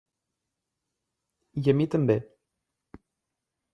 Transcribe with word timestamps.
I 1.65 1.73
a 1.73 1.77
mi 1.81 1.87
també. 1.97 2.17